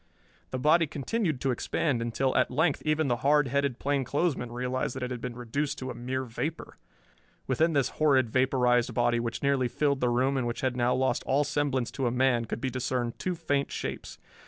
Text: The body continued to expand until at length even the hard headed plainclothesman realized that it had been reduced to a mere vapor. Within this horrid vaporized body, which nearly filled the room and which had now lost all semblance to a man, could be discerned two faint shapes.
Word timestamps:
The 0.49 0.57
body 0.57 0.87
continued 0.87 1.39
to 1.41 1.51
expand 1.51 2.01
until 2.01 2.35
at 2.35 2.49
length 2.49 2.81
even 2.83 3.07
the 3.07 3.17
hard 3.17 3.49
headed 3.49 3.77
plainclothesman 3.77 4.51
realized 4.51 4.95
that 4.95 5.03
it 5.03 5.11
had 5.11 5.21
been 5.21 5.35
reduced 5.35 5.77
to 5.77 5.91
a 5.91 5.93
mere 5.93 6.23
vapor. 6.23 6.77
Within 7.45 7.73
this 7.73 7.89
horrid 8.01 8.31
vaporized 8.31 8.95
body, 8.95 9.19
which 9.19 9.43
nearly 9.43 9.67
filled 9.67 10.01
the 10.01 10.09
room 10.09 10.37
and 10.37 10.47
which 10.47 10.61
had 10.61 10.75
now 10.75 10.95
lost 10.95 11.21
all 11.27 11.43
semblance 11.43 11.91
to 11.91 12.07
a 12.07 12.11
man, 12.11 12.45
could 12.45 12.59
be 12.61 12.71
discerned 12.71 13.19
two 13.19 13.35
faint 13.35 13.71
shapes. 13.71 14.17